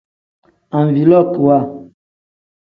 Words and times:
Anvilookiwa. 0.77 1.57